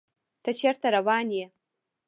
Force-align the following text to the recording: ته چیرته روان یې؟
ته 0.43 0.49
چیرته 0.59 0.87
روان 0.95 1.27
یې؟ 1.37 1.45